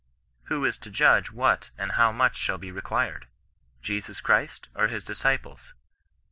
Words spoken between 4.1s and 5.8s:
Christ or his disciples